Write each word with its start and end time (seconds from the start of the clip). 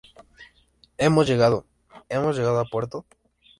¿hemos 0.97 1.27
llegado?¿ 1.27 1.67
hemos 2.09 2.35
llegado 2.35 2.59
a 2.59 2.65
puerto? 2.65 3.05